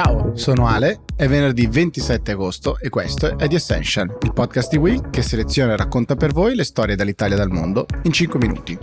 [0.00, 4.76] Ciao, sono Ale, è venerdì 27 agosto e questo è The Essential, il podcast di
[4.76, 8.38] Will che seleziona e racconta per voi le storie dall'Italia e dal mondo in 5
[8.38, 8.78] minuti.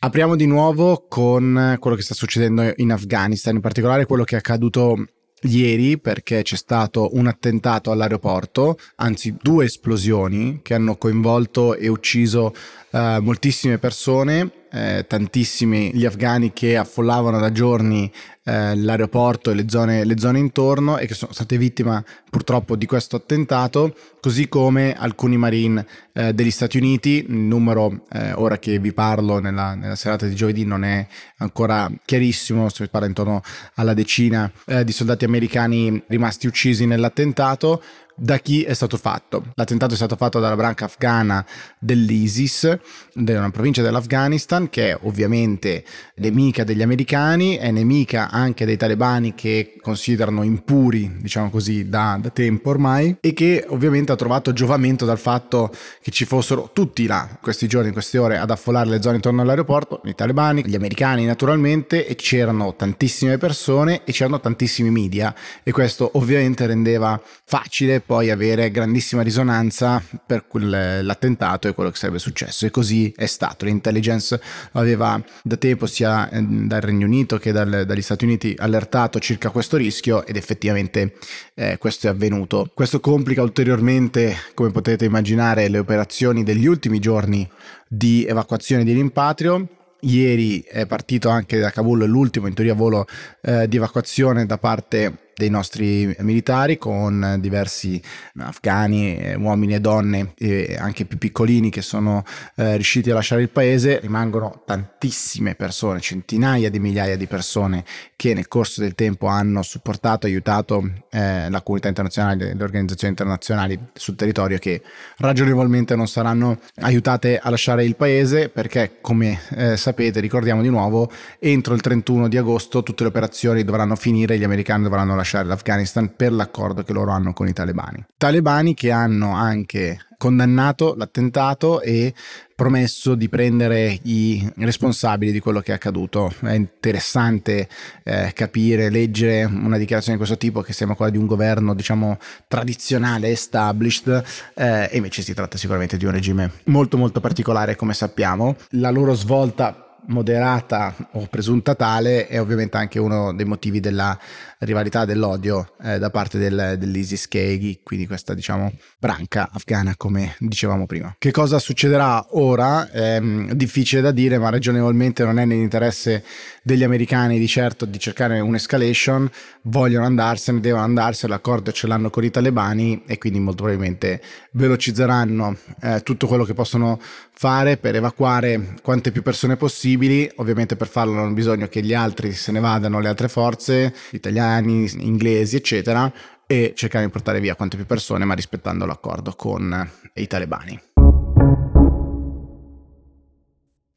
[0.00, 4.40] Apriamo di nuovo con quello che sta succedendo in Afghanistan, in particolare quello che è
[4.40, 5.06] accaduto
[5.44, 12.52] ieri perché c'è stato un attentato all'aeroporto, anzi due esplosioni che hanno coinvolto e ucciso
[12.90, 18.10] uh, moltissime persone eh, tantissimi gli afghani che affollavano da giorni
[18.44, 22.86] eh, l'aeroporto e le zone, le zone, intorno e che sono state vittime purtroppo di
[22.86, 27.24] questo attentato, così come alcuni marine eh, degli Stati Uniti.
[27.28, 31.06] Il numero, eh, ora che vi parlo nella, nella, serata di giovedì, non è
[31.38, 33.42] ancora chiarissimo, si parla intorno
[33.74, 37.82] alla decina eh, di soldati americani rimasti uccisi nell'attentato
[38.16, 39.52] da chi è stato fatto.
[39.54, 41.44] L'attentato è stato fatto dalla branca afghana
[41.78, 42.78] dell'ISIS,
[43.14, 45.84] una provincia dell'Afghanistan che è ovviamente
[46.16, 52.30] nemica degli americani, è nemica anche dei talebani che considerano impuri, diciamo così, da, da
[52.30, 57.38] tempo ormai e che ovviamente ha trovato giovamento dal fatto che ci fossero tutti là
[57.40, 61.26] questi giorni, in queste ore ad affollare le zone intorno all'aeroporto, i talebani, gli americani
[61.26, 68.30] naturalmente e c'erano tantissime persone e c'erano tantissimi media e questo ovviamente rendeva facile poi
[68.30, 72.64] avere grandissima risonanza per l'attentato e quello che sarebbe successo.
[72.64, 73.64] E così è stato.
[73.64, 74.40] L'intelligence
[74.72, 79.50] aveva da tempo sia eh, dal Regno Unito che dal, dagli Stati Uniti allertato circa
[79.50, 81.14] questo rischio ed effettivamente
[81.54, 82.70] eh, questo è avvenuto.
[82.72, 87.48] Questo complica ulteriormente, come potete immaginare, le operazioni degli ultimi giorni
[87.88, 89.68] di evacuazione di rimpatrio
[90.00, 93.06] Ieri è partito anche da Kabul l'ultimo in teoria volo
[93.40, 98.00] eh, di evacuazione da parte dei nostri militari con diversi
[98.38, 103.42] afghani, eh, uomini e donne e anche più piccolini che sono eh, riusciti a lasciare
[103.42, 107.84] il paese, rimangono tantissime persone, centinaia di migliaia di persone
[108.16, 113.78] che nel corso del tempo hanno supportato, aiutato eh, la comunità internazionale, le organizzazioni internazionali
[113.92, 114.80] sul territorio che
[115.18, 121.10] ragionevolmente non saranno aiutate a lasciare il paese perché come eh, sapete, ricordiamo di nuovo,
[121.38, 125.48] entro il 31 di agosto tutte le operazioni dovranno finire, gli americani dovranno lasciare lasciare
[125.48, 128.06] l'Afghanistan per l'accordo che loro hanno con i talebani.
[128.16, 132.14] Talebani che hanno anche condannato l'attentato e
[132.54, 136.32] promesso di prendere i responsabili di quello che è accaduto.
[136.40, 137.68] È interessante
[138.04, 142.18] eh, capire, leggere una dichiarazione di questo tipo che sembra quella di un governo, diciamo,
[142.48, 147.92] tradizionale, established, eh, e invece si tratta sicuramente di un regime molto molto particolare, come
[147.92, 148.56] sappiamo.
[148.70, 154.18] La loro svolta moderata o presunta tale è ovviamente anche uno dei motivi della
[154.58, 160.86] rivalità dell'odio eh, da parte del, dell'ISIS Kegi, quindi questa diciamo branca afghana come dicevamo
[160.86, 161.14] prima.
[161.18, 162.90] Che cosa succederà ora?
[162.90, 166.24] È mm, difficile da dire, ma ragionevolmente non è nell'interesse
[166.62, 169.30] degli americani di certo di cercare un'escalation,
[169.62, 175.56] vogliono andarsene, devono andarsene, l'accordo ce l'hanno con i talebani e quindi molto probabilmente velocizzeranno
[175.82, 177.00] eh, tutto quello che possono
[177.38, 179.56] fare per evacuare quante più persone
[179.96, 183.94] possibili, ovviamente per farlo hanno bisogno che gli altri se ne vadano, le altre forze,
[184.12, 186.12] italiani, inglesi, eccetera,
[186.46, 190.80] e cercare di portare via quante più persone, ma rispettando l'accordo con i talebani.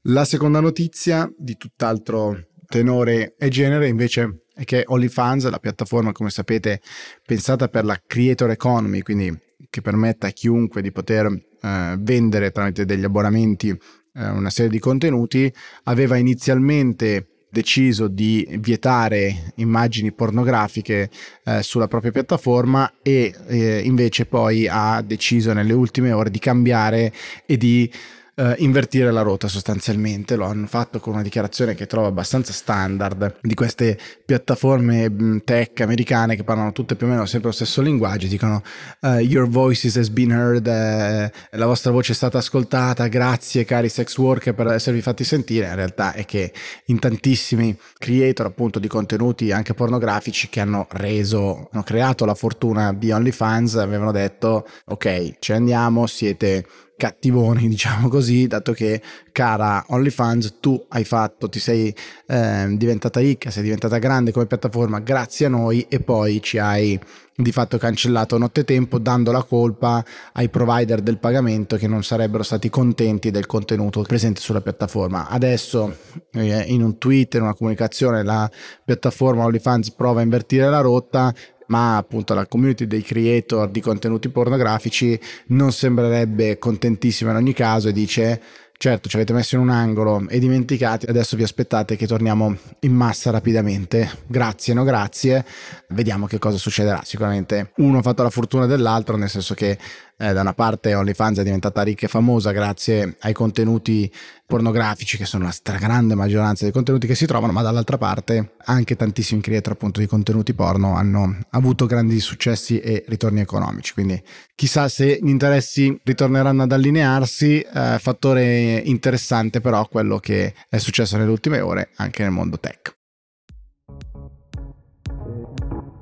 [0.03, 6.29] La seconda notizia di tutt'altro tenore e genere invece è che OnlyFans, la piattaforma come
[6.29, 6.81] sapete
[7.25, 9.37] pensata per la creator economy, quindi
[9.69, 13.77] che permetta a chiunque di poter eh, vendere tramite degli abbonamenti
[14.13, 15.51] eh, una serie di contenuti,
[15.83, 21.09] aveva inizialmente deciso di vietare immagini pornografiche
[21.43, 27.11] eh, sulla propria piattaforma e eh, invece poi ha deciso nelle ultime ore di cambiare
[27.45, 27.91] e di
[28.39, 30.37] eh, invertire la rotta sostanzialmente.
[30.37, 35.81] Lo hanno fatto con una dichiarazione che trovo abbastanza standard di queste piattaforme mm, tech
[35.81, 38.27] americane che parlano tutte più o meno sempre lo stesso linguaggio.
[38.27, 38.63] Dicono
[39.01, 43.89] uh, Your voices has been heard, eh, la vostra voce è stata ascoltata, grazie cari
[43.89, 45.67] sex worker per esservi fatti sentire.
[45.67, 46.53] In realtà è che
[46.85, 52.93] in tantissimi creator appunto di contenuti anche pornografici che hanno reso, hanno creato la fortuna
[52.93, 56.65] di OnlyFans avevano detto ok, ci andiamo, siete
[56.99, 59.01] cattivoni, diciamo così, dato che
[59.31, 61.95] cara OnlyFans, tu hai fatto, ti sei
[62.27, 66.99] eh, diventata ricca, sei diventata grande come piattaforma grazie a noi e poi ci hai
[67.33, 70.03] di fatto cancellato nottetempo dando la colpa
[70.33, 75.29] ai provider del pagamento che non sarebbero stati contenti del contenuto presente sulla piattaforma.
[75.29, 75.95] Adesso
[76.33, 78.49] eh, in un tweet, in una comunicazione, la
[78.83, 81.33] piattaforma OnlyFans prova a invertire la rotta
[81.69, 87.87] ma appunto la community dei creator di contenuti pornografici non sembrerebbe contentissima in ogni caso
[87.89, 88.41] e dice
[88.81, 92.93] Certo, ci avete messo in un angolo e dimenticati, adesso vi aspettate che torniamo in
[92.93, 94.09] massa rapidamente.
[94.25, 95.43] Grazie, no grazie.
[95.89, 97.01] Vediamo che cosa succederà.
[97.03, 99.77] Sicuramente uno ha fatto la fortuna dell'altro, nel senso che
[100.19, 104.11] eh, da una parte OnlyFans è diventata ricca e famosa grazie ai contenuti
[104.45, 108.95] pornografici che sono la stragrande maggioranza dei contenuti che si trovano, ma dall'altra parte anche
[108.95, 114.21] tantissimi creator appunto di contenuti porno hanno avuto grandi successi e ritorni economici, quindi
[114.55, 121.15] chissà se gli interessi ritorneranno ad allinearsi, eh, fattore interessante però quello che è successo
[121.15, 122.97] nelle ultime ore anche nel mondo tech.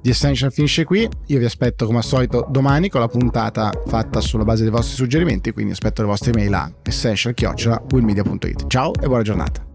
[0.02, 4.22] The Essential finisce qui, io vi aspetto come al solito domani con la puntata fatta
[4.22, 8.68] sulla base dei vostri suggerimenti, quindi aspetto le vostre email a essential.willmedia.it.
[8.68, 9.67] Ciao e buona giornata.